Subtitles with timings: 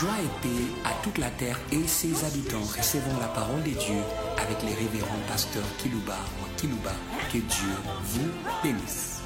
[0.00, 2.64] Joie et paix à toute la terre et ses habitants.
[2.76, 4.00] Recevons la parole de Dieu
[4.36, 6.90] avec les révérends pasteurs Kilouba ou Kilouba.
[7.32, 8.28] Que Dieu vous
[8.60, 9.20] bénisse.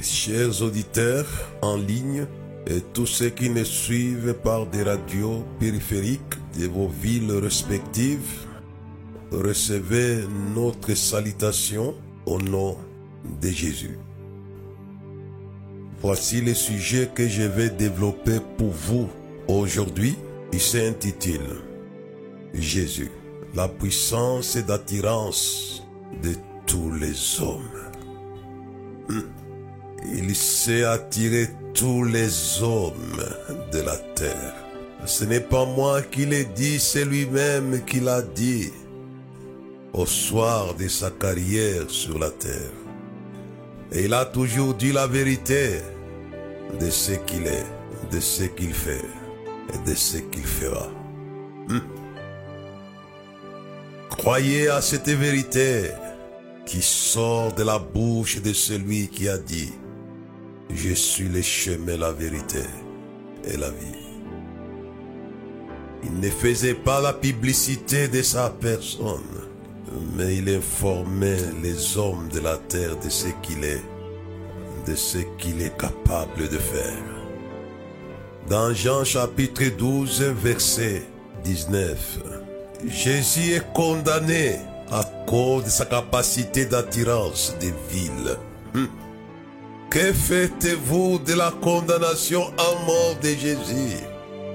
[0.00, 1.26] Chers auditeurs
[1.60, 2.26] en ligne
[2.68, 6.20] et tous ceux qui nous suivent par des radios périphériques
[6.56, 8.46] de vos villes respectives,
[9.32, 12.76] recevez notre salutation au nom
[13.40, 13.98] de Jésus.
[16.02, 19.08] Voici le sujet que je vais développer pour vous
[19.46, 20.16] aujourd'hui.
[20.52, 21.60] Il s'intitule
[22.52, 23.10] Jésus,
[23.54, 25.84] la puissance d'attirance
[26.20, 26.34] de
[26.66, 27.62] tous les hommes.
[29.10, 29.28] Hum.
[30.12, 33.22] Il sait attirer tous les hommes
[33.72, 34.54] de la terre.
[35.06, 38.72] Ce n'est pas moi qui l'ai dit, c'est lui-même qui l'a dit
[39.92, 42.72] au soir de sa carrière sur la terre.
[43.92, 45.80] Et il a toujours dit la vérité
[46.80, 47.66] de ce qu'il est,
[48.10, 49.04] de ce qu'il fait
[49.72, 50.88] et de ce qu'il fera.
[51.68, 51.80] Hmm.
[54.10, 55.90] Croyez à cette vérité
[56.66, 59.72] qui sort de la bouche de celui qui a dit,
[60.74, 62.62] je suis le chemin, la vérité
[63.44, 64.02] et la vie.
[66.04, 69.20] Il ne faisait pas la publicité de sa personne,
[70.16, 73.82] mais il informait les hommes de la terre de ce qu'il est,
[74.86, 77.22] de ce qu'il est capable de faire.
[78.48, 81.02] Dans Jean chapitre 12, verset
[81.44, 82.18] 19,
[82.88, 84.56] Jésus est condamné
[84.90, 88.36] à cause de sa capacité d'attirance des villes.
[88.74, 88.88] Hum.
[89.90, 93.98] Que faites-vous de la condamnation à mort de Jésus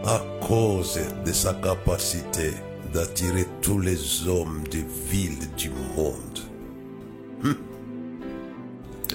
[0.05, 2.53] à cause de sa capacité
[2.93, 6.39] d'attirer tous les hommes des villes du monde?
[7.43, 7.55] Hum.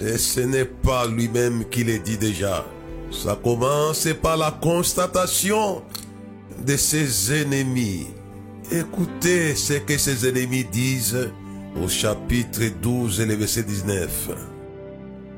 [0.04, 2.66] Et ce n'est pas lui-même qui le dit déjà.
[3.12, 5.82] Ça commence par la constatation
[6.66, 8.08] de ses ennemis.
[8.72, 11.30] Écoutez ce que ses ennemis disent
[11.80, 14.30] au chapitre 12 et le verset 19.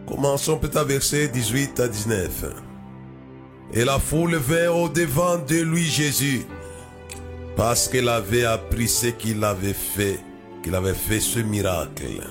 [0.07, 2.45] Commençons peut-être verset 18 à 19.
[3.75, 6.47] Et la foule vint au devant de lui Jésus,
[7.57, 10.21] parce qu'elle avait appris ce qu'il avait fait,
[10.63, 12.23] qu'il avait fait ce miracle.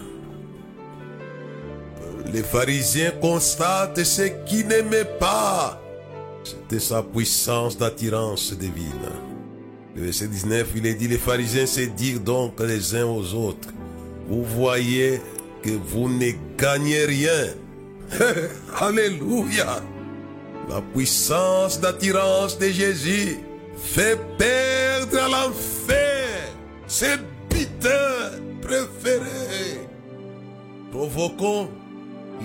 [2.33, 5.79] Les pharisiens constatent ce qu'ils n'aimaient pas.
[6.43, 9.11] C'était sa puissance d'attirance divine.
[9.95, 13.69] Le verset 19, il est dit, les pharisiens se dirent donc les uns aux autres,
[14.27, 15.21] vous voyez
[15.61, 17.53] que vous ne gagnez rien.
[18.79, 19.83] Alléluia.
[20.69, 23.37] La puissance d'attirance de Jésus
[23.77, 26.27] fait perdre à l'enfer
[26.87, 27.17] ses
[27.49, 29.87] butins préférés.
[30.91, 31.69] Provoquons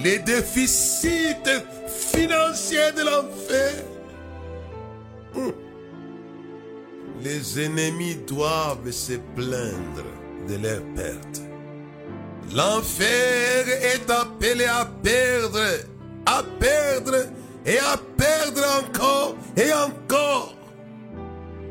[0.03, 1.37] les déficits
[1.89, 3.75] financiers de l'enfer.
[7.23, 10.05] Les ennemis doivent se plaindre
[10.49, 11.43] de leur perte.
[12.55, 15.61] L'enfer est appelé à perdre,
[16.27, 17.27] à perdre
[17.67, 20.55] et à perdre encore et encore.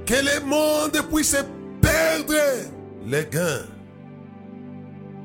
[0.05, 1.35] Que le monde puisse
[1.81, 2.35] perdre
[3.05, 3.76] les gains.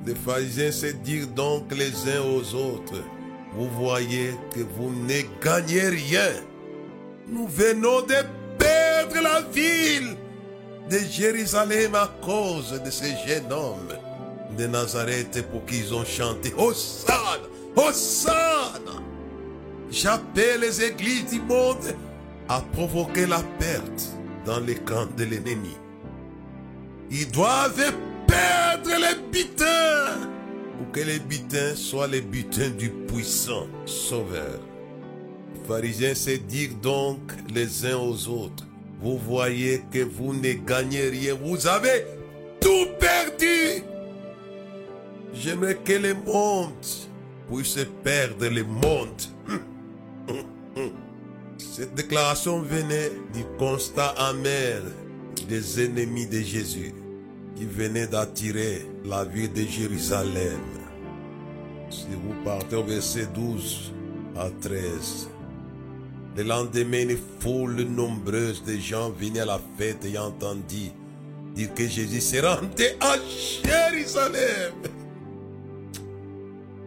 [0.04, 3.04] Les pharisiens se dirent donc les uns aux autres,
[3.54, 6.32] vous voyez que vous ne gagnez rien.
[7.28, 8.16] Nous venons de
[8.58, 10.16] perdre la ville
[10.90, 13.94] de Jérusalem à cause de ce jeune homme
[14.58, 19.02] de Nazareth pour qu'ils ont chanté Hosanna, Hosanna.
[19.90, 21.94] J'appelle les églises du monde
[22.48, 24.10] à provoquer la perte
[24.44, 25.76] dans les camps de l'ennemi.
[27.10, 27.92] Ils doivent
[28.32, 30.28] perdre les butins
[30.78, 34.60] pour que les butins soient les butins du puissant Sauveur.
[35.54, 37.20] Les pharisiens se dirent donc
[37.54, 38.66] les uns aux autres,
[39.00, 42.04] vous voyez que vous ne gagnez rien, vous avez
[42.60, 43.84] tout perdu.
[45.34, 46.72] J'aimerais que le monde
[47.50, 49.22] puisse perdre le monde.
[51.58, 54.82] Cette déclaration venait du constat amer
[55.48, 56.94] des ennemis de Jésus
[57.62, 60.58] qui venaient d'attirer la ville de Jérusalem.
[61.90, 63.92] Si vous partez au verset 12
[64.36, 65.28] à 13,
[66.36, 70.90] le lendemain, une foule nombreuse de gens venaient à la fête et entendu
[71.54, 73.14] dire que Jésus s'est rendu à
[73.62, 74.72] Jérusalem.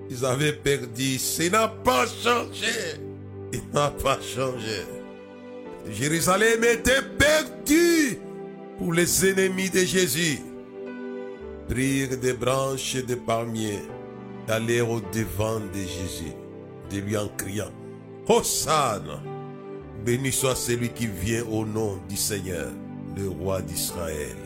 [0.10, 1.18] Ils avaient perdu.
[1.20, 3.00] Ça n'a pas changé.
[3.54, 4.84] Il n'a pas changé.
[5.90, 8.20] Jérusalem était perdu
[8.78, 10.40] pour les ennemis de Jésus.
[11.68, 13.82] Prirent des branches de palmiers,
[14.48, 16.34] d'aller au devant de Jésus
[16.92, 17.72] de lui en criant,
[18.28, 19.22] Hosanna,
[20.06, 22.72] béni soit celui qui vient au nom du Seigneur,
[23.16, 24.38] le roi d'Israël.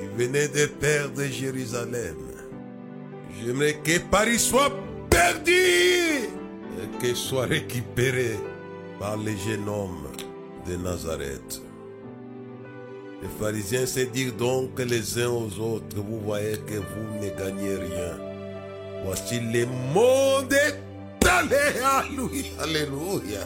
[0.00, 2.16] Il venait de perdre Jérusalem.
[3.40, 4.72] J'aimerais que Paris soit
[5.08, 8.36] perdu et qu'il soit récupéré
[8.98, 10.08] par les jeunes hommes
[10.66, 11.62] de Nazareth.
[13.26, 17.74] Les pharisiens se dirent donc les uns aux autres, vous voyez que vous ne gagnez
[17.74, 18.16] rien.
[19.04, 22.52] Voici le monde est allé à lui.
[22.60, 23.40] Alléluia.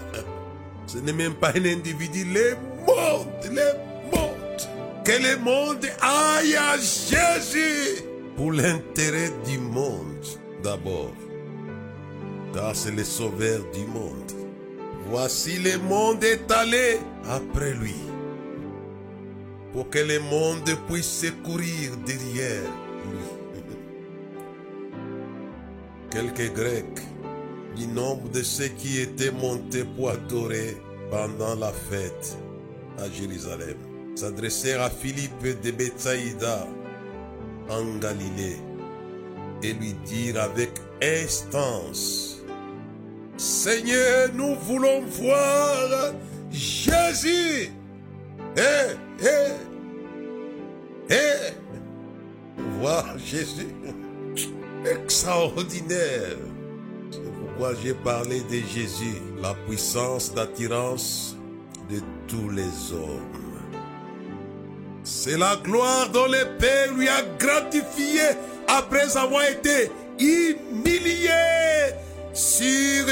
[0.87, 2.57] Ce n'est même pas un individu, le
[2.87, 5.03] monde, le monde.
[5.03, 8.05] Que le monde aille à Jésus
[8.37, 10.27] pour l'intérêt du monde
[10.63, 11.15] d'abord.
[12.53, 14.33] Car c'est le sauveur du monde.
[15.07, 17.95] Voici le monde est allé après lui.
[19.73, 22.71] Pour que le monde puisse secourir derrière
[23.11, 23.65] lui.
[26.11, 27.01] Quelques Grecs
[27.77, 30.77] du nombre de ceux qui étaient montés pour adorer
[31.11, 32.37] pendant la fête
[32.99, 33.77] à Jérusalem
[34.15, 36.67] s'adressèrent à Philippe de Bethsaïda
[37.69, 38.59] en Galilée
[39.63, 40.71] et lui dirent avec
[41.03, 42.43] instance,
[43.37, 46.13] Seigneur, nous voulons voir
[46.51, 47.71] Jésus.
[49.23, 51.53] Eh, eh,
[52.79, 53.75] voir Jésus.
[54.85, 56.39] Extraordinaire.
[57.11, 61.37] C'est pourquoi j'ai parlé de Jésus, la puissance d'attirance
[61.91, 63.41] de tous les hommes.
[65.03, 68.23] C'est la gloire dont le Père lui a gratifié
[68.69, 71.31] après avoir été humilié
[72.33, 73.07] sur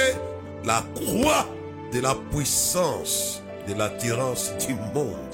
[0.64, 1.46] la croix
[1.93, 5.27] de la puissance de l'attirance du monde.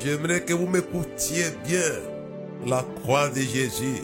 [0.00, 1.80] J'aimerais que vous m'écoutiez bien.
[2.66, 4.02] La croix de Jésus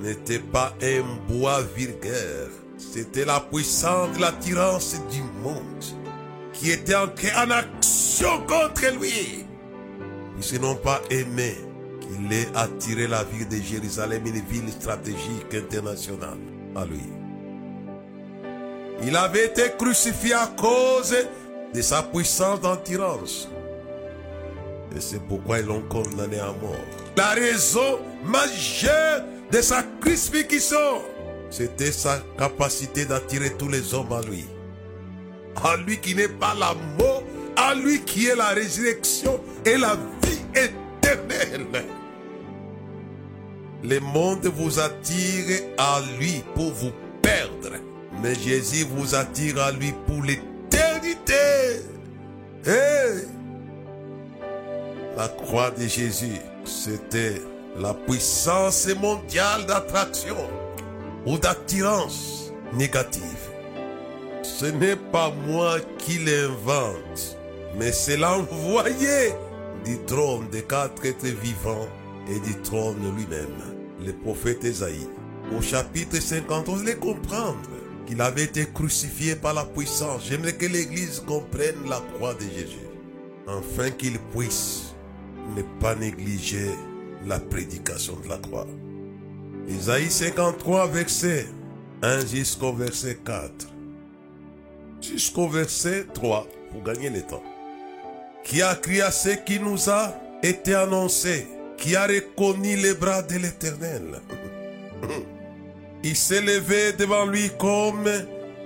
[0.00, 2.48] n'était pas un bois vulgaire.
[2.78, 5.84] C'était la puissance de l'attirance du monde
[6.52, 9.44] qui était entrée en action contre lui.
[10.52, 11.56] Ils n'ont pas aimé
[12.00, 16.38] qu'il ait attiré la ville de Jérusalem, une ville stratégique internationale,
[16.74, 17.00] à lui.
[19.02, 21.14] Il avait été crucifié à cause
[21.74, 23.48] de sa puissance d'attirance.
[24.96, 26.74] Et c'est pourquoi ils l'ont condamné à mort.
[27.16, 31.02] La raison majeure de sa crucifixion,
[31.50, 34.46] c'était sa capacité d'attirer tous les hommes à lui.
[35.62, 37.22] À lui qui n'est pas la mort,
[37.56, 41.84] à lui qui est la résurrection et la vie éternelle.
[43.84, 47.76] Le monde vous attire à lui pour vous perdre.
[48.22, 51.34] Mais Jésus vous attire à lui pour l'éternité.
[52.64, 52.95] Hey!
[55.16, 57.40] La croix de Jésus, c'était
[57.78, 60.36] la puissance mondiale d'attraction
[61.24, 63.22] ou d'attirance négative.
[64.42, 67.38] Ce n'est pas moi qui l'invente,
[67.78, 69.32] mais c'est l'envoyé
[69.86, 71.88] du trône des quatre êtres vivants
[72.28, 73.56] et du trône lui-même,
[74.04, 75.08] le prophète Esaïe.
[75.56, 77.62] Au chapitre 51, les comprendre
[78.04, 80.26] qu'il avait été crucifié par la puissance.
[80.28, 82.86] J'aimerais que l'Église comprenne la croix de Jésus,
[83.48, 84.95] afin qu'il puisse
[85.54, 86.70] ne pas négliger
[87.26, 88.66] la prédication de la croix.
[89.68, 91.46] Isaïe 53, verset
[92.02, 93.68] 1 jusqu'au verset 4.
[95.00, 97.42] Jusqu'au verset 3, pour gagner le temps.
[98.44, 103.22] Qui a crié à ce qui nous a été annoncé, qui a reconnu les bras
[103.22, 104.20] de l'Éternel.
[106.04, 108.08] Il s'est levé devant lui comme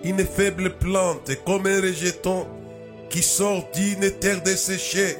[0.04, 2.46] une faible plante, comme un rejeton
[3.08, 5.16] qui sort d'une terre desséchée.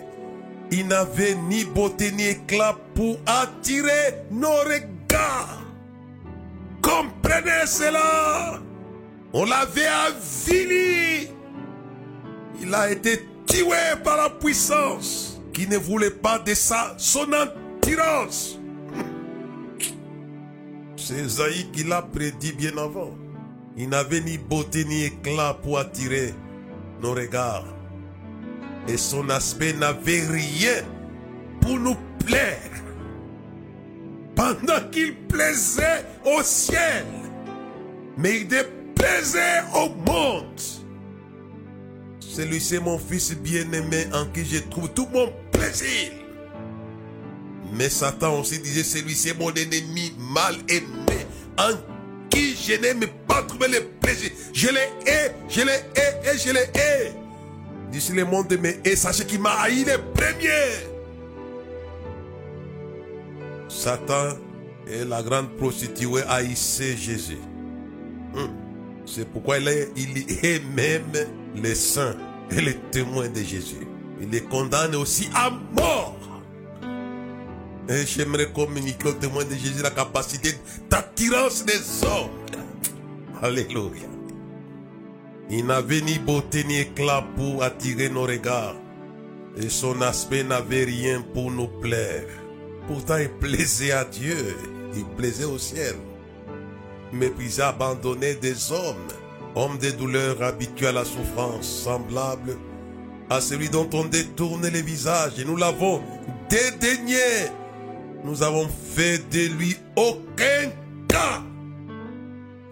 [0.73, 5.63] Il n'avait ni beauté ni éclat pour attirer nos regards.
[6.81, 8.61] Comprenez cela?
[9.33, 11.29] On l'avait avili.
[12.63, 18.59] Il a été tué par la puissance qui ne voulait pas de sa, son attirance.
[20.97, 23.13] C'est Isaïe qui l'a prédit bien avant.
[23.77, 26.35] Il n'avait ni beauté ni éclat pour attirer
[27.03, 27.80] nos regards.
[28.91, 30.83] Et son aspect n'avait rien
[31.61, 31.95] pour nous
[32.27, 32.73] plaire.
[34.35, 37.05] Pendant qu'il plaisait au ciel,
[38.17, 40.61] mais il déplaisait au monde.
[42.19, 46.11] Celui-ci est mon fils bien-aimé en qui je trouve tout mon plaisir.
[47.73, 51.27] Mais Satan aussi disait, celui-ci est mon ennemi mal aimé,
[51.59, 51.77] en
[52.29, 54.31] qui je n'aime pas trouver le plaisir.
[54.53, 57.20] Je l'ai hais, je l'ai hais et je l'ai hais.
[57.91, 60.89] D'ici le monde me hait, sachez qu'il m'a haï le premier.
[63.69, 64.37] Satan
[64.87, 67.39] et la grande prostituée haïssaient Jésus.
[68.35, 68.51] Hum.
[69.07, 71.13] C'est pourquoi il est, il est même
[71.57, 72.17] les saints
[72.51, 73.87] et les témoins de Jésus.
[74.21, 76.17] Il les condamne aussi à mort.
[77.89, 80.51] Et j'aimerais communiquer aux témoins de Jésus la capacité
[80.89, 82.31] d'attirance des hommes.
[83.43, 84.10] Alléluia.
[85.53, 88.77] Il n'avait ni beauté ni éclat pour attirer nos regards.
[89.57, 92.29] Et son aspect n'avait rien pour nous plaire.
[92.87, 94.57] Pourtant, il plaisait à Dieu.
[94.95, 95.97] Il plaisait au ciel.
[97.13, 99.09] Méprisé, abandonné des hommes.
[99.57, 102.57] Hommes de douleurs habitués à la souffrance, semblable
[103.29, 105.39] à celui dont on détourne les visages.
[105.39, 106.01] Et nous l'avons
[106.49, 107.19] dédaigné.
[108.25, 110.71] Nous avons fait de lui aucun
[111.09, 111.43] cas.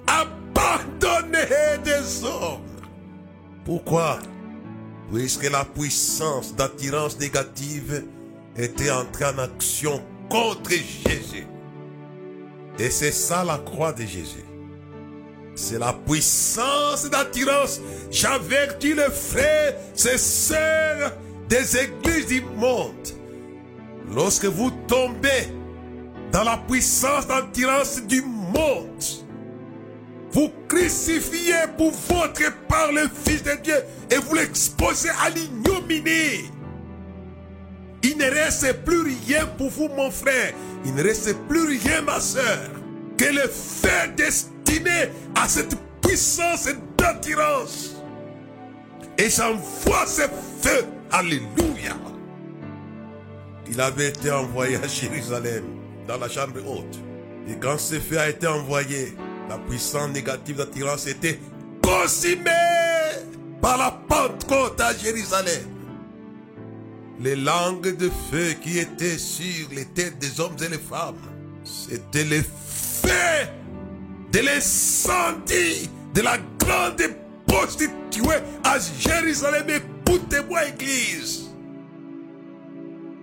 [0.07, 1.47] Abandonné
[1.85, 2.68] des hommes.
[3.69, 4.19] Pourquoi?
[5.13, 8.03] Puisque la puissance d'attirance négative
[8.57, 11.47] était entrée en action contre Jésus.
[12.79, 14.47] Et c'est ça la croix de Jésus.
[15.55, 17.83] C'est la puissance d'attirance.
[18.11, 21.13] J'avertis les frères, ces sœurs
[21.51, 22.95] des églises du monde.
[24.15, 25.53] Lorsque vous tombez
[26.33, 29.05] dans la puissance d'attirance du monde,
[30.33, 33.77] vous crucifiez pour votre par le Fils de Dieu
[34.11, 36.51] et vous l'exposez à l'ignominie.
[38.03, 40.53] Il ne reste plus rien pour vous, mon frère.
[40.85, 42.71] Il ne reste plus rien, ma soeur,
[43.17, 47.97] que le feu destiné à cette puissance d'attirance.
[49.17, 50.23] Et j'envoie ce
[50.63, 50.85] feu.
[51.11, 51.97] Alléluia.
[53.71, 55.65] Il avait été envoyé à Jérusalem,
[56.07, 56.99] dans la chambre haute.
[57.49, 59.15] Et quand ce feu a été envoyé,
[59.49, 61.39] la puissance négative d'attirance était
[61.83, 62.45] consumée
[63.61, 65.63] par la Pentecôte à Jérusalem.
[67.21, 71.17] Les langues de feu qui étaient sur les têtes des hommes et les femmes,
[71.65, 73.49] c'était le feu
[74.33, 77.03] de l'incendie de la grande
[77.47, 79.67] prostituée à Jérusalem.
[79.69, 81.51] Écoutez-moi, Église.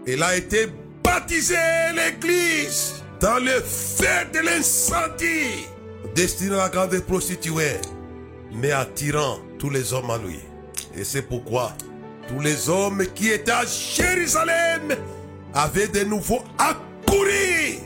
[0.07, 0.67] Elle a été
[1.03, 1.55] baptisée,
[1.95, 5.65] l'Église, dans le feu de l'incendie,
[6.15, 7.81] destiné à la grande prostituée,
[8.53, 10.39] mais attirant tous les hommes à lui.
[10.97, 11.73] Et c'est pourquoi
[12.27, 14.95] tous les hommes qui étaient à Jérusalem
[15.53, 17.79] avaient de nouveau accouru.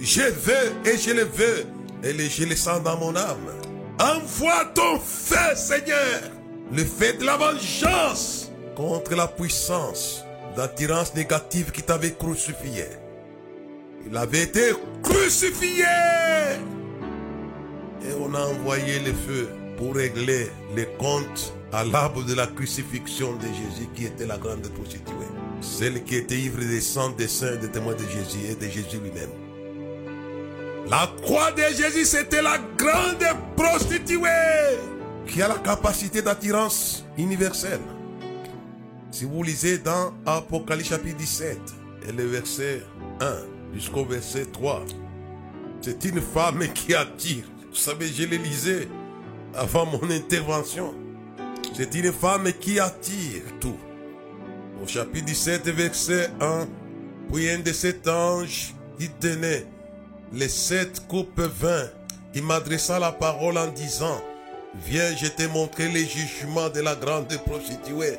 [0.00, 1.66] Je veux et je le veux
[2.02, 3.50] et je le sens dans mon âme.
[4.00, 6.22] Envoie ton feu, Seigneur,
[6.72, 10.24] le feu de la vengeance contre la puissance
[10.56, 12.86] d'attirance négative qui t'avait crucifié.
[14.06, 15.84] Il avait été crucifié.
[18.02, 23.36] Et on a envoyé le feu pour régler les comptes à l'arbre de la crucifixion
[23.36, 25.14] de Jésus qui était la grande prostituée.
[25.60, 28.98] Celle qui était ivre des sang des saints des témoins de Jésus et de Jésus
[29.02, 29.30] lui-même.
[30.88, 33.24] La croix de Jésus, c'était la grande
[33.56, 34.26] prostituée
[35.26, 37.80] qui a la capacité d'attirance universelle.
[39.12, 41.58] Si vous lisez dans Apocalypse chapitre 17
[42.08, 42.82] et le verset
[43.20, 44.84] 1 jusqu'au verset 3,
[45.80, 47.44] c'est une femme qui attire.
[47.70, 48.88] Vous savez, je le lisais
[49.54, 50.94] avant mon intervention.
[51.76, 53.78] C'est une femme qui attire tout.
[54.82, 56.68] Au chapitre 17, verset 1,
[57.32, 59.66] puis un de cet ange qui tenait
[60.32, 61.86] les sept coupes vin,
[62.34, 64.20] il m'adressa la parole en disant,
[64.86, 68.18] Viens, je t'ai montré les jugements de la grande prostituée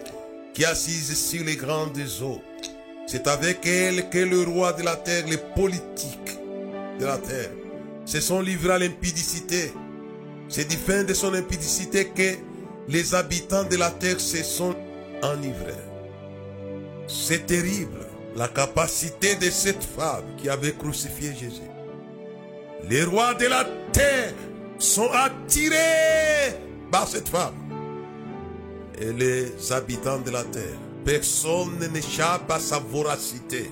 [0.54, 2.42] qui assise sur les grandes eaux.
[3.08, 6.38] C'est avec elle que le roi de la terre, les politiques
[7.00, 7.50] de la terre,
[8.06, 9.74] se sont livrés à l'impudicité.
[10.50, 12.36] C'est du fin de son impudicité que
[12.88, 14.76] les habitants de la terre se sont
[15.24, 15.74] enivrés.
[17.08, 18.06] C'est terrible
[18.36, 21.62] la capacité de cette femme qui avait crucifié Jésus.
[22.90, 24.34] Les rois de la terre
[24.80, 26.56] sont attirés
[26.92, 27.56] par cette femme.
[29.00, 33.70] Et les habitants de la terre, personne n'échappe à sa voracité.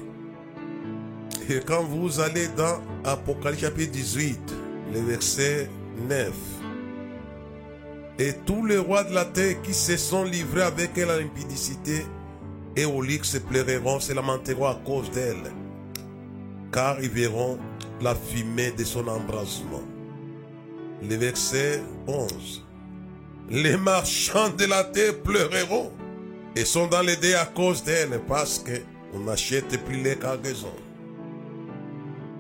[1.50, 4.40] Et quand vous allez dans Apocalypse chapitre 18,
[4.94, 5.70] le verset
[6.08, 6.32] 9,
[8.20, 12.06] et tous les rois de la terre qui se sont livrés avec elle à l'impudicité
[12.76, 15.52] et au luxe pleureront, se lamenteront à cause d'elle,
[16.72, 17.58] car ils verront
[18.02, 19.84] la fumée de son embrasement.
[21.02, 22.66] Le verset 11.
[23.50, 25.92] Les marchands de la terre pleureront
[26.56, 30.76] et sont dans les dés à cause d'elle parce qu'on n'achète plus les cargaisons.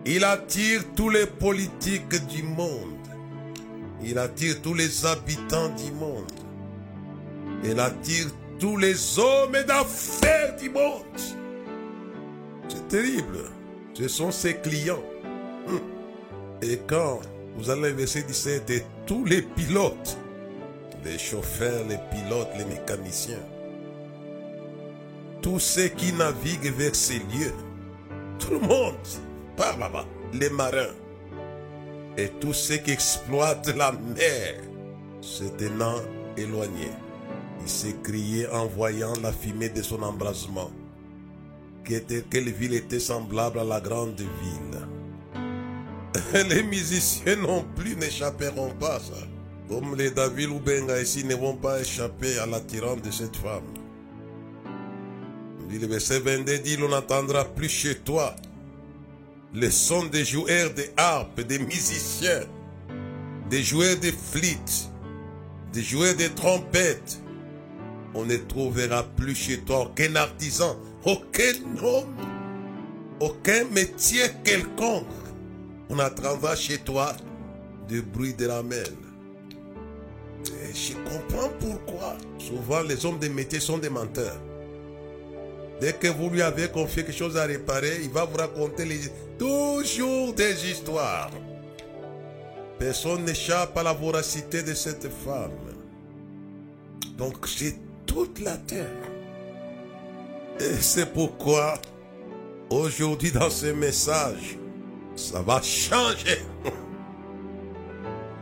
[0.05, 2.95] Il attire tous les politiques du monde.
[4.03, 6.31] Il attire tous les habitants du monde.
[7.63, 8.27] Il attire
[8.59, 11.03] tous les hommes d'affaires du monde.
[12.69, 13.39] C'est terrible.
[13.93, 15.03] Ce sont ses clients.
[16.61, 17.19] Et quand
[17.57, 20.17] Vous allez verset 17, et tous les pilotes,
[21.03, 23.43] les chauffeurs, les pilotes, les mécaniciens,
[25.41, 27.53] tous ceux qui naviguent vers ces lieux,
[28.39, 28.95] tout le monde,
[29.55, 30.93] par là-bas, les marins,
[32.17, 34.55] et tous ceux qui exploitent la mer,
[35.21, 35.99] se tenant
[36.37, 36.91] éloignés.
[37.61, 40.71] Il s'écriait en voyant la fumée de son embrasement.
[41.83, 44.79] Quelle ville était semblable à la grande ville.
[46.49, 49.27] Les musiciens non plus n'échapperont pas, ça.
[49.67, 53.78] Comme les David ou Benga ici ne vont pas échapper à l'attirance de cette femme.
[55.71, 58.35] Le verset 22 dit, on n'entendra plus chez toi
[59.53, 62.41] le son des joueurs de harpe, des musiciens,
[63.49, 64.89] des joueurs de flûte,
[65.73, 67.19] des joueurs de trompettes.
[68.13, 72.15] On ne trouvera plus chez toi aucun artisan, aucun homme,
[73.19, 75.05] aucun métier quelconque.
[75.89, 77.15] On attendra chez toi
[77.87, 78.87] du bruit de la mer.
[80.45, 82.17] Et je comprends pourquoi.
[82.37, 84.39] Souvent, les hommes de métier sont des menteurs.
[85.79, 88.85] Dès que vous lui avez confié quelque chose à réparer, il va vous raconter
[89.37, 91.31] toujours des histoires.
[92.77, 95.51] Personne n'échappe à la voracité de cette femme.
[97.17, 98.87] Donc c'est toute la terre.
[100.59, 101.75] Et c'est pourquoi
[102.69, 104.57] aujourd'hui dans ce message,
[105.15, 106.39] ça va changer.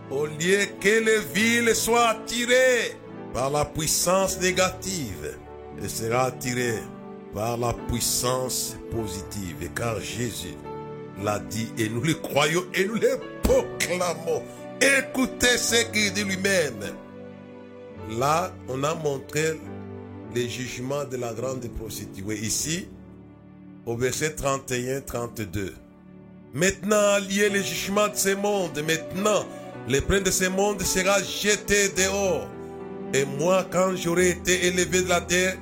[0.10, 2.96] Au lieu que les villes soient attirées
[3.34, 5.38] par la puissance négative,
[5.80, 6.80] elles seront attirées
[7.38, 9.70] par la puissance positive.
[9.76, 10.56] Car Jésus
[11.24, 14.42] l'a dit et nous le croyons et nous le proclamons.
[14.82, 16.96] Écoutez ce qu'il dit lui-même.
[18.18, 19.60] Là, on a montré
[20.34, 22.40] les jugements de la grande prostituée.
[22.40, 22.88] Ici,
[23.86, 25.74] au verset 31-32.
[26.56, 28.82] Maintenant, lié le jugement de ce monde.
[28.88, 29.46] Maintenant,
[29.88, 32.50] le prince de ce monde sera jeté dehors.
[33.14, 35.58] Et moi, quand j'aurai été élevé de la terre,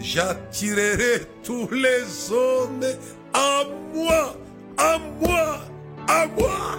[0.00, 2.84] j'attirerai tous les hommes
[3.32, 3.62] à
[3.94, 4.36] moi,
[4.76, 5.60] à moi,
[6.08, 6.78] à moi.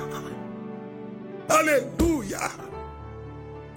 [1.49, 2.49] Alléluia.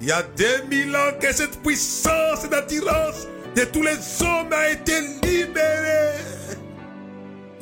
[0.01, 5.01] Il y a 2000 ans que cette puissance d'attirance de tous les hommes a été
[5.23, 6.19] libérée.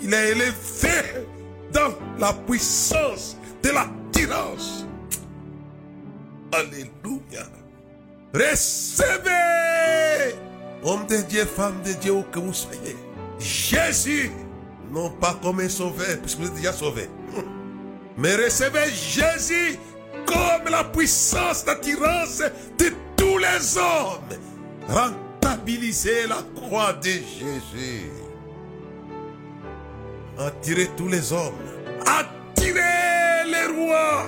[0.02, 1.26] Il est élevé
[1.72, 4.86] dans la puissance de l'attirance.
[6.52, 7.46] Alléluia.
[8.34, 9.32] Recevez,
[10.82, 12.96] homme de Dieu, femme de Dieu, où que vous soyez,
[13.38, 14.30] Jésus,
[14.90, 17.08] non pas comme un sauveur, puisque vous êtes déjà sauvé,
[18.16, 19.78] mais recevez Jésus
[20.26, 22.42] comme la puissance d'attirance
[22.78, 24.38] de tous les hommes.
[24.88, 28.10] Rentabilisez la croix de Jésus.
[30.38, 31.54] Attirez tous les hommes.
[32.06, 34.26] Attirez les rois.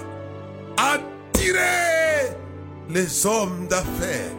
[0.76, 2.36] Attirez
[2.88, 4.30] les hommes d'affaires.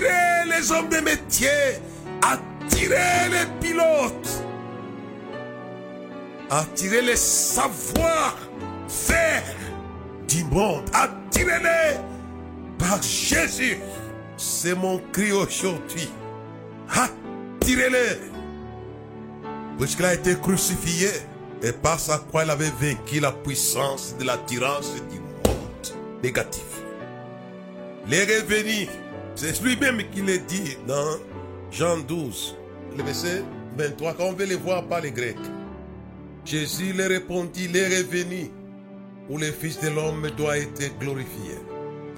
[0.00, 1.48] Les hommes de métier.
[2.22, 4.44] Attirez les pilotes.
[6.50, 8.36] Attirez les savoirs
[8.88, 9.42] faire
[10.28, 10.84] du monde.
[10.92, 11.98] Attirez-les
[12.78, 13.78] par Jésus.
[14.36, 16.08] C'est mon cri aujourd'hui.
[16.90, 18.20] Attirez-les.
[19.78, 21.08] Puisqu'il a été crucifié
[21.62, 26.62] et par sa croix il avait vaincu la puissance de l'attirance du monde négatif.
[28.06, 28.88] Les revenus,
[29.34, 31.18] c'est lui-même qui le dit dans
[31.70, 32.56] Jean 12,
[32.96, 33.42] le verset
[33.76, 35.36] 23, quand on veut les voir par les Grecs.
[36.44, 38.50] Jésus leur répondit, les revenus
[39.28, 41.58] où le Fils de l'homme doit être glorifié.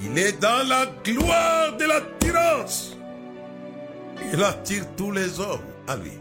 [0.03, 2.97] Il est dans la gloire de l'attirance.
[4.33, 6.13] Il attire tous les hommes à lui.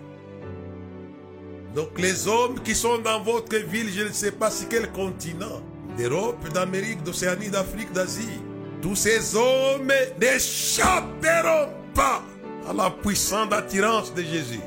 [1.73, 5.61] Donc les hommes qui sont dans votre ville, je ne sais pas si quel continent,
[5.97, 8.39] d'Europe, d'Amérique, d'Océanie, d'Afrique, d'Asie,
[8.85, 12.21] tous ces hommes n'échapperont pas
[12.69, 14.59] à la puissance d'attirance de Jésus.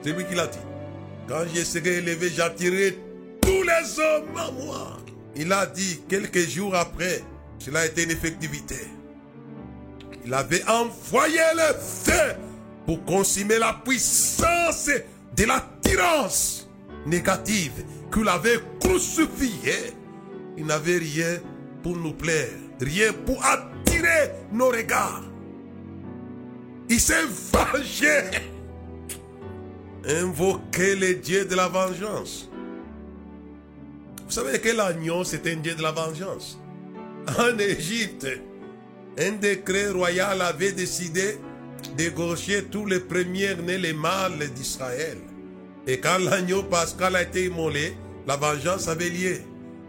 [0.00, 0.58] C'est lui qui l'a dit.
[1.26, 2.96] Quand je serai élevé, j'attirerai
[3.42, 4.98] tous les hommes à moi.
[5.34, 7.24] Il a dit quelques jours après,
[7.58, 8.76] cela a été une effectivité.
[10.24, 12.36] Il avait envoyé le feu
[12.86, 14.88] pour consumer la puissance
[15.36, 16.70] de l'attirance
[17.06, 19.94] négative qu'il avait crucifié.
[20.56, 21.40] Il n'avait rien
[21.82, 25.24] pour nous plaire, rien pour attirer nos regards.
[26.88, 28.22] Il s'est vengé.
[30.06, 32.48] Invoquer le Dieu de la vengeance.
[34.24, 36.58] Vous savez que l'agneau, c'est un Dieu de la vengeance.
[37.38, 38.26] En Égypte,
[39.18, 41.38] un décret royal avait décidé
[41.96, 45.18] d'égorger tous les premiers nés, les mâles d'Israël.
[45.86, 47.94] Et quand l'agneau pascal a été immolé,
[48.26, 49.40] la vengeance avait lié.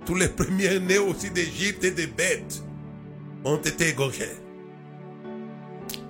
[0.06, 2.64] Tous les premiers nés aussi d'Égypte et des bêtes
[3.46, 4.38] ont été égorgés.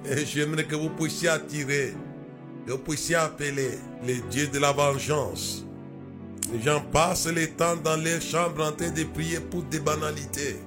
[0.06, 1.94] Et j'aimerais que vous puissiez attirer,
[2.66, 3.72] que vous puissiez appeler
[4.04, 5.66] les dieux de la vengeance.
[6.52, 10.58] Les gens passent le temps dans les chambres en train de prier pour des banalités.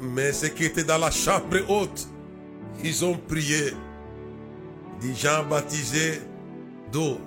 [0.00, 2.08] Mais ceux qui étaient dans la chambre haute,
[2.84, 3.72] ils ont prié.
[5.00, 6.20] Des gens baptisés
[6.92, 7.18] d'eau.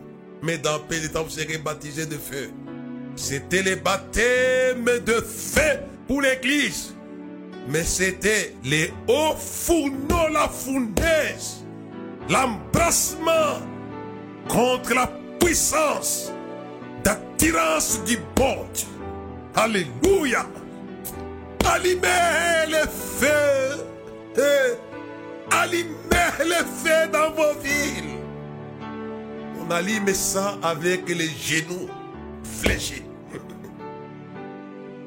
[0.42, 2.50] Mais dans peu de temps, vous serez baptisés de feu.
[3.16, 6.94] C'était les baptêmes de feu pour l'église.
[7.68, 11.64] Mais c'était les hauts fourneaux, la fournaise.
[12.30, 13.60] L'embrassement
[14.48, 16.32] contre la puissance
[17.04, 18.68] d'attirance du monde.
[19.56, 20.46] Alléluia.
[21.66, 23.86] Allumez le feu.
[24.38, 25.94] Eh, allumez
[26.40, 28.20] le feu dans vos villes.
[29.60, 31.88] On allume ça avec les genoux
[32.44, 33.04] fléchis.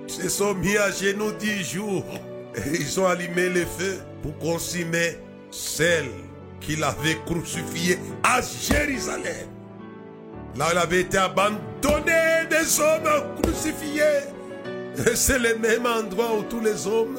[0.09, 2.05] Ils se sont mis à genoux dix jours.
[2.65, 5.19] Ils ont allumé le feu pour consumer
[5.51, 6.09] celle
[6.61, 9.49] qu'il avait crucifiée à Jérusalem.
[10.57, 14.25] Là, il avait été abandonné des hommes crucifiés.
[15.15, 17.19] C'est le même endroit où tous les hommes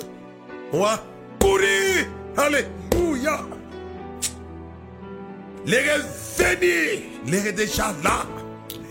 [0.73, 0.85] ont
[1.39, 2.07] couru.
[2.35, 3.41] Alléluia.
[5.67, 7.03] L'heure est venue.
[7.31, 8.25] L'heure est déjà là.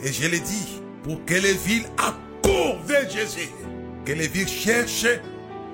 [0.05, 3.51] Et je l'ai dit, pour que les villes accourent vers Jésus.
[4.05, 5.07] Que les villes cherchent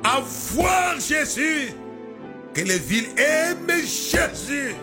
[0.04, 1.72] à voir Jésus.
[2.54, 4.74] Que les villes aiment Jésus.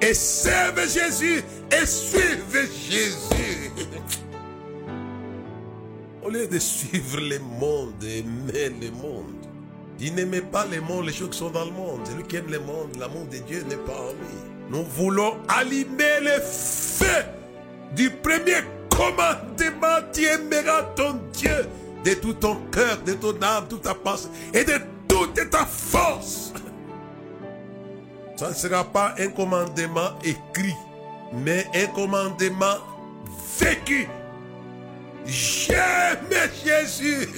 [0.00, 1.42] Et servent Jésus.
[1.70, 3.70] Et suivent Jésus.
[6.22, 9.46] Au lieu de suivre le monde, aimer le monde.
[10.00, 12.00] Il n'aimait pas le monde, les choses qui sont dans le monde.
[12.04, 14.36] Celui qui aime le monde, l'amour de Dieu n'est pas en lui.
[14.70, 17.24] Nous voulons allumer le feu
[17.94, 20.04] du premier commandement.
[20.12, 21.66] Tu aimeras ton Dieu
[22.04, 24.74] de tout ton cœur, de ton âme, toute ta pensée et de
[25.08, 26.52] toute ta force.
[28.36, 30.74] Ça ne sera pas un commandement écrit,
[31.32, 32.76] mais un commandement
[33.58, 34.08] vécu.
[35.24, 37.28] J'aime Jésus.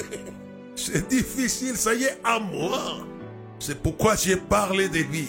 [0.75, 2.99] C'est difficile, ça y est, à moi.
[3.59, 5.29] C'est pourquoi j'ai parlé de lui.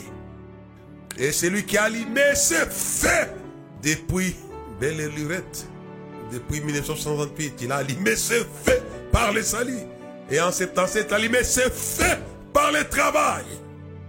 [1.18, 3.28] Et c'est lui qui a allumé ce feu
[3.84, 4.36] depuis
[4.80, 5.68] Belle et Lurette.
[6.32, 8.80] Depuis 1968, il a allumé ce feu
[9.12, 9.80] par le salut.
[10.32, 12.18] Et en septembre, allumé ce feu
[12.54, 13.46] par le travail.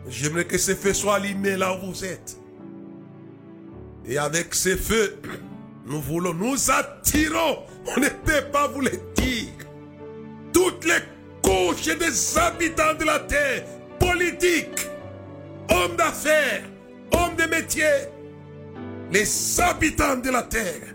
[0.08, 2.36] J'aimerais que ce feu soit allumé là où vous êtes.
[4.06, 5.18] Et avec ce feu,
[5.86, 9.52] nous voulons, nous attirons, on ne peut pas vous le dire,
[10.52, 11.00] toutes les
[11.42, 13.64] couches des habitants de la terre,
[13.98, 14.88] politiques,
[15.70, 16.62] hommes d'affaires,
[17.12, 18.08] hommes de métier,
[19.12, 20.94] les habitants de la terre,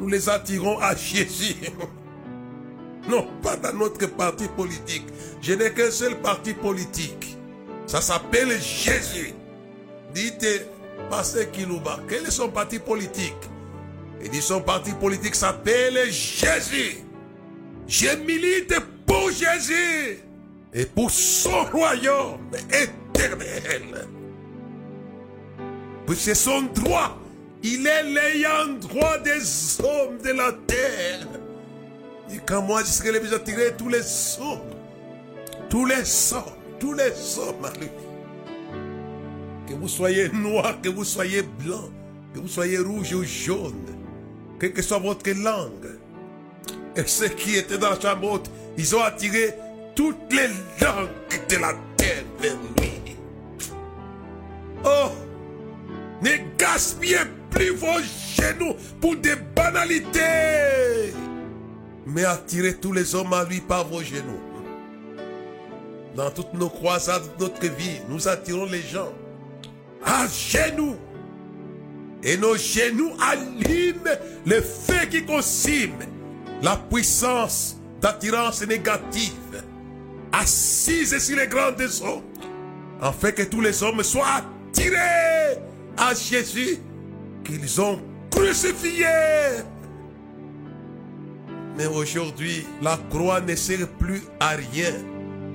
[0.00, 1.56] nous les attirons à Jésus.
[3.08, 5.04] Non, pas dans notre parti politique.
[5.40, 7.36] Je n'ai qu'un seul parti politique.
[7.86, 9.32] Ça s'appelle Jésus.
[10.14, 10.46] Dites,
[11.10, 13.34] Pasteur Kilouba, quel est son parti politique?
[14.22, 16.98] Il dit son parti politique s'appelle Jésus.
[17.86, 18.74] Je milite
[19.06, 20.18] pour Jésus
[20.74, 24.06] et pour son royaume éternel.
[26.06, 27.18] Puis c'est son droit.
[27.62, 31.26] Il est l'ayant droit des hommes de la terre.
[32.30, 34.02] Et quand moi je serai les attirer tous les
[34.40, 34.60] hommes,
[35.68, 36.42] tous les hommes,
[36.78, 37.88] tous les à lui.
[39.66, 41.90] Que vous soyez noir, que vous soyez blanc,
[42.34, 43.96] que vous soyez rouge ou jaune,
[44.58, 45.98] quelle que soit votre langue.
[46.96, 48.42] Et ceux qui étaient dans la chambre
[48.76, 49.54] ils ont attiré
[49.94, 50.48] toutes les
[50.80, 53.16] langues de la terre vers lui.
[54.84, 55.10] Oh,
[56.22, 57.18] ne gaspillez
[57.50, 57.98] plus vos
[58.40, 61.12] genoux pour des banalités,
[62.08, 64.40] mais attirez tous les hommes à lui par vos genoux.
[66.16, 69.12] Dans toutes nos croisades de notre vie, nous attirons les gens
[70.04, 70.96] à genoux.
[72.22, 74.10] Et nos genoux allument
[74.46, 75.98] le feu qui consume
[76.62, 79.62] la puissance d'attirance négative
[80.32, 82.22] assise sur les grands des hommes,
[83.00, 84.42] afin que tous les hommes soient
[84.72, 85.58] attirés
[85.96, 86.78] à Jésus
[87.44, 89.06] qu'ils ont crucifié.
[91.78, 94.92] Mais aujourd'hui, la croix ne sert plus à rien.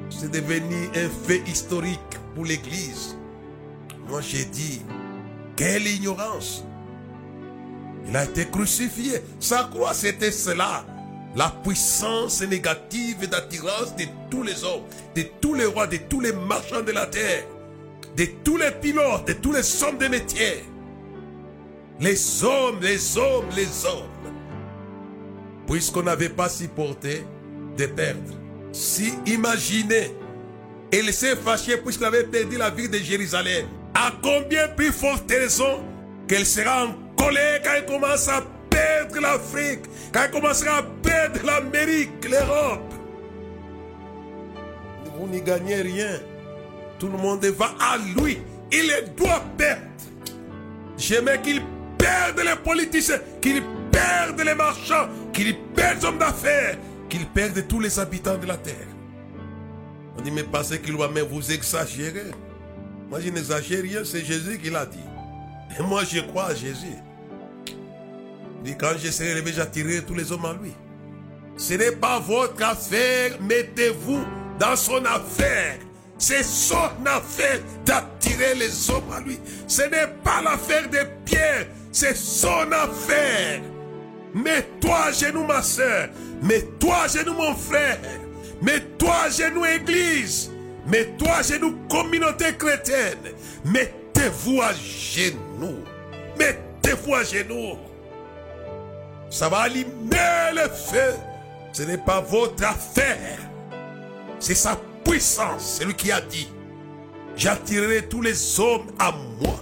[0.09, 1.99] C'est devenu un fait historique
[2.33, 3.17] pour l'Église.
[4.07, 4.81] Moi j'ai dit,
[5.57, 6.63] quelle ignorance.
[8.07, 9.21] Il a été crucifié.
[9.37, 10.85] Sa croix, c'était cela.
[11.35, 14.83] La puissance négative d'attirance de tous les hommes,
[15.17, 17.43] de tous les rois, de tous les marchands de la terre,
[18.15, 20.63] de tous les pilotes, de tous les hommes de métier.
[21.99, 24.12] Les hommes, les hommes, les hommes.
[25.67, 27.25] Puisqu'on n'avait pas supporté
[27.77, 28.33] de perdre.
[28.71, 30.11] Si imaginez,
[30.91, 33.65] elle s'est fâchée puisqu'elle avait perdu la ville de Jérusalem.
[33.93, 35.83] À combien plus forte raison
[36.27, 41.39] qu'elle sera en colère quand elle commence à perdre l'Afrique, quand elle commencera à perdre
[41.45, 42.93] l'Amérique, l'Europe.
[45.17, 46.19] Vous n'y gagnez rien.
[46.99, 48.39] Tout le monde va à lui.
[48.71, 49.81] Il doit perdre.
[50.97, 51.61] J'aimais qu'il
[51.97, 53.61] perde les politiciens, qu'il
[53.93, 56.77] perde les marchands, qu'il perde les hommes d'affaires,
[57.09, 58.87] qu'il perde tous les habitants de la terre.
[60.17, 62.31] On dit, mais parce qu'il va, mais vous exagérez.
[63.09, 64.97] Moi, je n'exagère rien, c'est Jésus qui l'a dit.
[65.79, 66.97] Et moi, je crois à Jésus.
[68.59, 70.71] Il dit, quand je serai réveillé, j'attirerai tous les hommes à lui.
[71.57, 74.23] Ce n'est pas votre affaire, mettez-vous
[74.59, 75.77] dans son affaire.
[76.17, 79.39] C'est son affaire d'attirer les hommes à lui.
[79.67, 83.61] Ce n'est pas l'affaire de Pierre, c'est son affaire.
[84.33, 86.09] Mets-toi à genoux, ma soeur.
[86.41, 87.99] Mets-toi à genoux, mon frère.
[88.61, 90.51] Mets-toi à genoux, église.
[90.87, 93.19] Mets-toi à genoux, communauté chrétienne.
[93.65, 95.83] Mettez-vous à genoux.
[96.37, 97.77] Mettez-vous à genoux.
[99.29, 101.13] Ça va allumer le feu.
[101.71, 103.39] Ce n'est pas votre affaire.
[104.39, 105.77] C'est sa puissance.
[105.77, 106.49] C'est lui qui a dit.
[107.35, 109.59] J'attirerai tous les hommes à moi.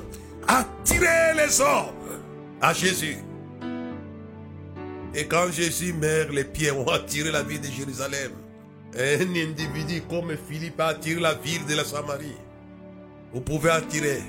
[0.47, 2.19] Attirez les hommes
[2.61, 3.17] à Jésus.
[5.13, 8.31] Et quand Jésus meurt, les pierres ont attiré la ville de Jérusalem.
[8.97, 12.37] Un individu comme Philippe a attiré la ville de la Samarie.
[13.33, 14.21] Vous pouvez attirer.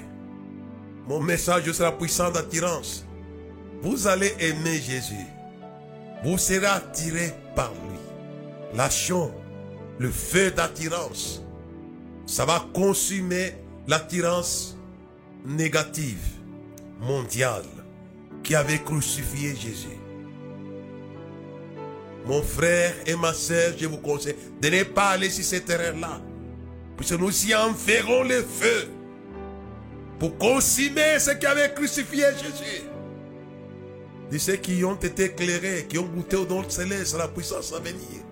[1.08, 3.04] Mon message sera puissant d'attirance.
[3.80, 5.26] Vous allez aimer Jésus.
[6.24, 7.98] Vous serez attiré par lui.
[8.76, 9.32] Lâchons
[9.98, 11.42] le feu d'attirance.
[12.26, 13.54] Ça va consumer
[13.86, 14.76] l'attirance
[15.44, 16.24] négative,
[17.00, 17.64] mondiale,
[18.42, 20.01] qui avait crucifié Jésus.
[22.26, 26.20] Mon frère et ma soeur, je vous conseille de ne pas aller sur ce terrain-là.
[26.96, 28.88] Puisque nous y enverrons le feu
[30.18, 32.82] pour consumer ce qui avait crucifié Jésus.
[34.30, 37.72] De ceux qui ont été éclairés, qui ont goûté au don céleste, à la puissance
[37.72, 38.22] à venir,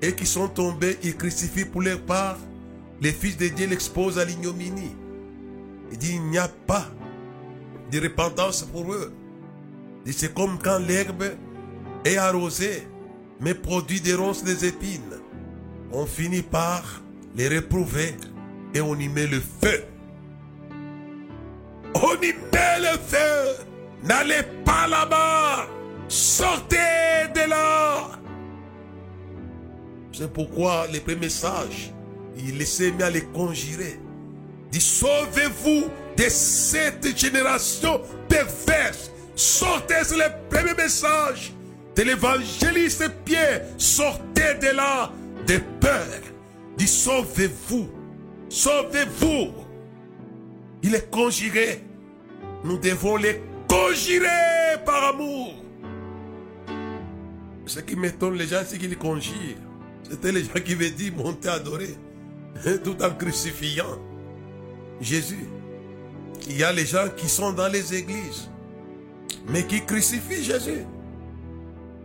[0.00, 2.38] et qui sont tombés, ils crucifient pour leur part.
[3.00, 4.94] Les fils de Dieu l'exposent à l'ignominie.
[5.90, 6.86] Il dit, il n'y a pas
[7.90, 9.12] de repentance pour eux.
[10.10, 11.24] C'est comme quand l'herbe
[12.04, 12.86] est arrosée
[13.40, 15.20] mais produit des ronces des épines.
[15.92, 17.02] On finit par
[17.36, 18.16] les réprouver
[18.74, 19.84] et on y met le feu.
[21.94, 23.64] On y met le feu.
[24.02, 25.66] N'allez pas là-bas.
[26.08, 26.76] Sortez
[27.34, 28.10] de là.
[30.12, 31.92] C'est pourquoi les premiers sages,
[32.36, 33.98] il laissait bien les conjurer.
[34.70, 39.10] Dit sauvez-vous de cette génération perverse.
[39.34, 41.52] Sortez, c'est le premier message
[41.96, 45.12] de l'évangéliste Pierre, sortez de là
[45.46, 46.20] de peur.
[46.76, 47.88] Dit sauvez-vous,
[48.48, 49.52] sauvez-vous.
[50.82, 51.82] Il est conjuré.
[52.64, 55.54] Nous devons les conjurer par amour.
[57.66, 59.56] Ce qui m'étonne les gens, c'est qu'ils conjurent.
[60.10, 61.94] C'était les gens qui veulent dire monter adorer,
[62.84, 63.98] tout en crucifiant
[65.00, 65.46] Jésus.
[66.46, 68.50] Il y a les gens qui sont dans les églises,
[69.48, 70.84] mais qui crucifient Jésus.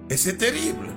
[0.09, 0.87] Et c'est terrible.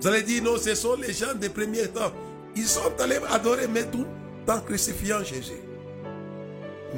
[0.00, 2.12] Vous allez dire, non, ce sont les gens des premiers temps.
[2.56, 4.06] Ils sont allés adorer, mais tout
[4.48, 5.62] en crucifiant Jésus.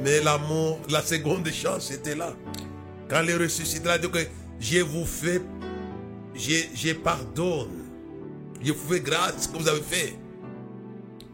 [0.03, 2.33] Mais l'amour, la seconde chance était là.
[3.09, 4.19] Quand les ressuscité, il a dit que
[4.59, 5.41] je vous fais,
[6.33, 7.81] je, je pardonne.
[8.63, 10.15] Je vous fais grâce ce que vous avez fait.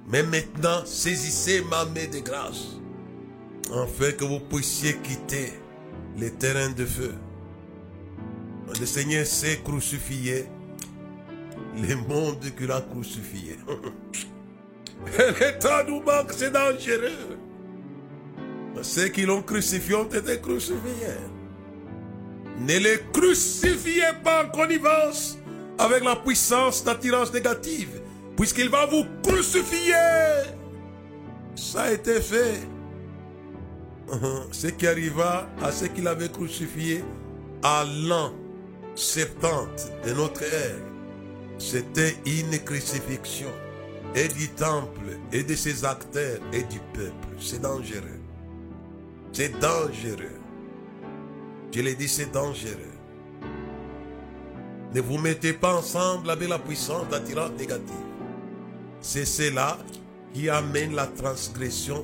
[0.08, 2.78] Mais maintenant, saisissez ma main de grâce.
[3.72, 5.54] Afin que vous puissiez quitter
[6.18, 7.14] les terrains de feu.
[8.68, 10.46] Le Seigneur s'est crucifié.
[11.78, 13.58] Les mondes qu'il a crucifié.
[15.40, 17.38] L'état nous manque, c'est dangereux.
[18.82, 21.22] Ceux qui l'ont crucifié ont été crucifiés.
[22.60, 25.38] Ne les crucifiez pas en connivence
[25.78, 28.02] avec la puissance d'attirance négative,
[28.36, 29.94] puisqu'il va vous crucifier.
[31.56, 32.68] Ça a été fait.
[34.52, 37.04] Ce qui arriva à ceux qui l'avaient crucifié
[37.62, 38.32] à l'an
[38.98, 40.80] 70 de notre ère,
[41.60, 43.52] c'était une crucifixion
[44.16, 47.28] et du temple et de ses acteurs et du peuple.
[47.40, 48.20] C'est dangereux.
[49.34, 50.40] C'est dangereux.
[51.72, 52.74] Je l'ai dit, c'est dangereux.
[54.96, 57.94] Ne vous mettez pas ensemble avec la puissance d'attirance négative.
[59.00, 59.78] C'est cela
[60.34, 62.04] qui amène la transgression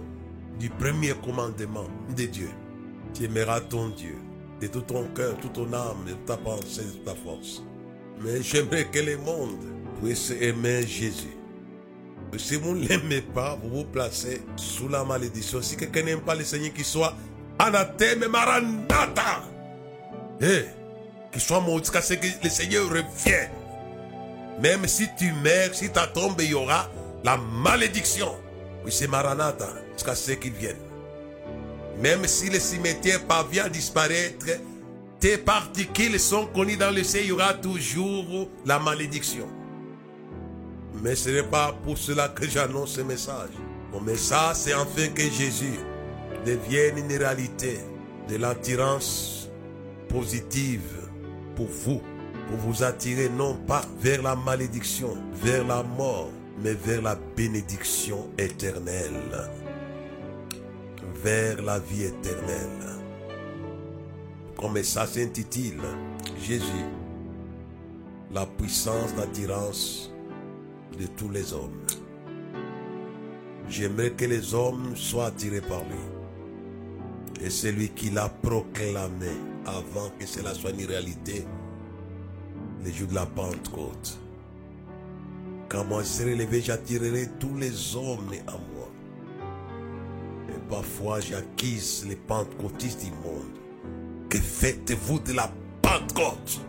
[0.59, 2.51] du premier commandement de Dieu.
[3.15, 4.15] Tu aimeras ton Dieu
[4.67, 7.63] de tout ton cœur, toute ton âme, de ta pensée, de ta force.
[8.21, 9.57] Mais j'aimerais que le monde
[10.01, 11.37] puisse aimer Jésus.
[12.37, 15.61] Si vous ne l'aimez pas, vous vous placez sous la malédiction.
[15.61, 17.13] Si quelqu'un n'aime pas le Seigneur, qu'il soit
[17.59, 19.43] anathème maranatha.
[20.41, 20.65] Eh,
[21.31, 23.51] qu'il soit maudit ce que le Seigneur revienne.
[24.59, 26.89] Même si tu meurs, si tu tombes, il y aura
[27.23, 28.35] la malédiction.
[28.83, 30.77] Oui, c'est maranatha jusqu'à ce qu'il vienne.
[32.01, 34.47] Même si le cimetière parvient à disparaître,
[35.19, 39.47] tes particules sont connues dans le ciel, il y aura toujours la malédiction.
[41.01, 43.51] Mais ce n'est pas pour cela que j'annonce ce message.
[43.91, 45.79] Mon message, c'est enfin que Jésus
[46.45, 47.79] devienne une réalité
[48.29, 49.49] de l'attirance
[50.09, 51.09] positive
[51.55, 52.01] pour vous,
[52.47, 56.29] pour vous attirer non pas vers la malédiction, vers la mort,
[56.61, 59.49] mais vers la bénédiction éternelle,
[61.23, 62.99] vers la vie éternelle.
[64.57, 65.81] Comme ça s'intitule,
[66.41, 66.85] Jésus,
[68.31, 70.11] la puissance d'attirance
[70.99, 71.85] de tous les hommes.
[73.69, 77.45] J'aimerais que les hommes soient attirés par lui.
[77.45, 79.31] Et c'est lui qui l'a proclamé
[79.65, 81.45] avant que cela soit une réalité
[82.83, 84.19] les jours de la Pentecôte.
[85.69, 88.72] Quand moi je serai levé, j'attirerai tous les hommes à moi.
[90.69, 93.57] Parfois j'acquise les pentecôtistes du monde.
[94.29, 96.61] Que faites-vous de la Pentecôte?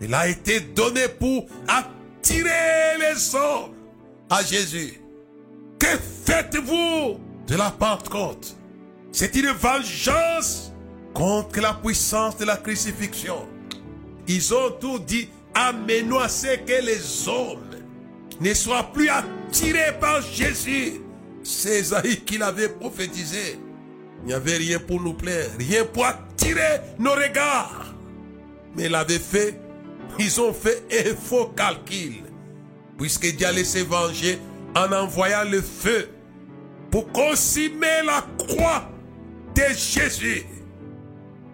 [0.00, 3.74] Il a été donné pour attirer les hommes
[4.28, 5.00] à Jésus.
[5.78, 8.56] Que faites-vous de la Pentecôte?
[9.12, 10.72] C'est une vengeance
[11.12, 13.48] contre la puissance de la crucifixion.
[14.28, 17.70] Ils ont tout dit, amenez-nous à ce que les hommes
[18.40, 21.00] ne soient plus attirés par Jésus.
[21.42, 23.58] C'est Isaïe qui l'avait prophétisé.
[24.22, 27.94] Il n'y avait rien pour nous plaire, rien pour attirer nos regards.
[28.76, 29.58] Mais il avait fait,
[30.18, 32.24] ils ont fait un faux calcul.
[32.98, 34.38] Puisque Dieu allait se venger
[34.76, 36.08] en envoyant le feu
[36.90, 38.90] pour consumer la croix
[39.54, 40.44] de Jésus.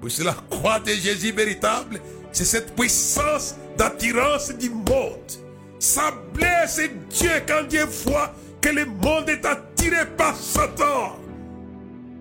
[0.00, 2.00] Puisque la croix de Jésus véritable,
[2.32, 5.32] c'est cette puissance d'attirance du monde.
[5.78, 9.75] Ça blesse Dieu quand Dieu voit que le monde est attiré
[10.16, 11.16] par Satan.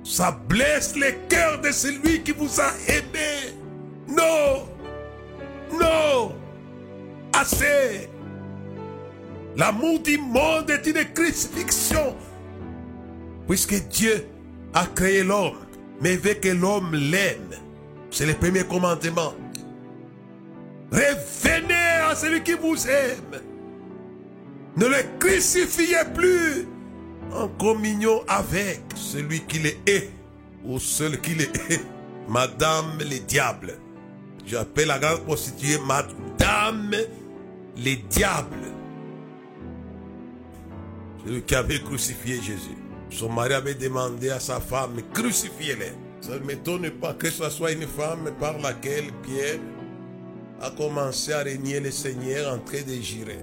[0.04, 3.56] Ça blesse le cœur de celui qui vous a aimé.
[4.08, 4.68] Non.
[5.80, 6.36] Non.
[7.34, 8.10] Assez.
[9.58, 12.16] L'amour du monde est une crucifixion.
[13.48, 14.28] Puisque Dieu
[14.74, 15.58] a créé l'homme,
[16.02, 17.56] mais veut que l'homme l'aime.
[18.12, 19.34] C'est le premier commandement.
[20.92, 23.42] Revenez à celui qui vous aime.
[24.78, 26.68] Ne le crucifiez plus
[27.34, 30.10] en communion avec celui qui le hait
[30.64, 31.82] ou celui qui le hait.
[32.28, 33.78] Madame le diable.
[34.46, 36.96] J'appelle la grande prostituée Madame
[37.78, 38.56] les diables.
[41.26, 42.78] Celui qui avait crucifié Jésus.
[43.10, 45.94] Son mari avait demandé à sa femme, crucifiez-les.
[46.22, 49.60] Ça ne m'étonne pas que ce soit une femme par laquelle Pierre
[50.62, 53.40] a commencé à régner le Seigneur en train de girer.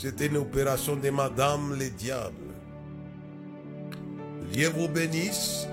[0.00, 2.54] C'était une opération de Madame le diable.
[4.50, 5.66] Dieu vous bénisse.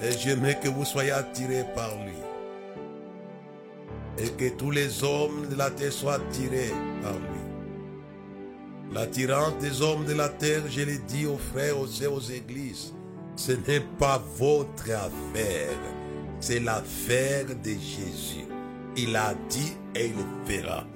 [0.00, 2.14] Et j'aimerais que vous soyez attirés par lui.
[4.16, 8.94] Et que tous les hommes de la terre soient attirés par lui.
[8.94, 12.94] L'attirance des hommes de la terre, je l'ai dit aux frères, aux, aux églises,
[13.36, 15.78] ce n'est pas votre affaire.
[16.40, 18.46] C'est l'affaire de Jésus.
[18.96, 20.86] Il a dit et il fera.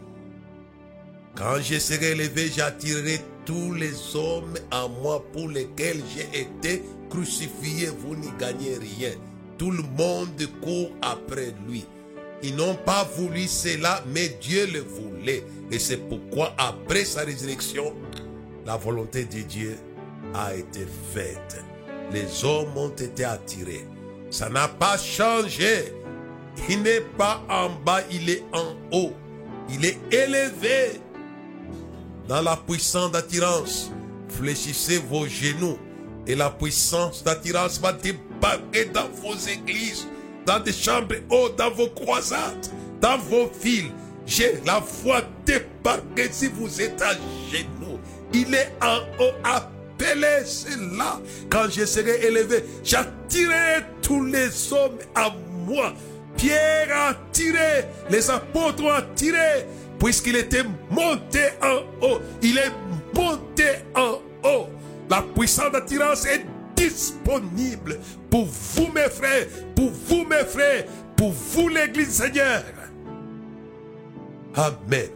[1.35, 7.89] Quand je serai élevé, j'attirerai tous les hommes à moi pour lesquels j'ai été crucifié.
[7.99, 9.13] Vous n'y gagnez rien.
[9.57, 11.87] Tout le monde court après lui.
[12.43, 15.45] Ils n'ont pas voulu cela, mais Dieu le voulait.
[15.71, 17.95] Et c'est pourquoi, après sa résurrection,
[18.67, 19.79] la volonté de Dieu
[20.35, 21.65] a été faite.
[22.13, 23.87] Les hommes ont été attirés.
[24.31, 25.95] Ça n'a pas changé.
[26.69, 29.13] Il n'est pas en bas, il est en haut.
[29.71, 31.01] Il est élevé
[32.33, 33.91] dans la puissance d'attirance.
[34.31, 35.77] Fléchissez vos genoux
[36.27, 40.07] et la puissance d'attirance va débarquer dans vos églises,
[40.47, 42.69] dans des chambres hautes, dans vos croisades,
[43.03, 43.91] dans vos villes.
[44.25, 48.01] J'ai la foi débarquer si vous êtes à genoux.
[48.33, 49.35] Il est en haut.
[49.45, 51.21] Appelez cela.
[51.51, 55.35] Quand je serai élevé, j'attirerai tous les hommes à
[55.67, 55.93] moi.
[56.39, 59.67] Pierre a attiré, les apôtres ont attiré,
[60.03, 62.21] puisqu'il était monté en haut.
[62.43, 62.73] Il est
[63.15, 64.67] monté en haut.
[65.09, 66.45] La puissance d'attirance est
[66.75, 69.47] disponible pour vous, mes frères,
[69.77, 70.85] pour vous, mes frères,
[71.17, 72.65] pour vous, l'Église Seigneur.
[74.57, 75.09] Amen.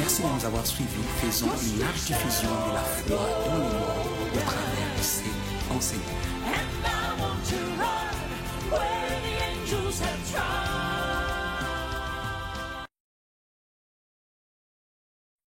[0.00, 0.88] Merci de nous avoir suivis.
[1.20, 4.17] Faisons une large diffusion de la foi dans le monde
[5.78, 6.17] au